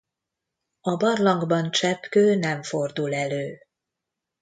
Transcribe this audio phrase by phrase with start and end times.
[0.81, 3.57] A barlangban cseppkő nem fordul elő.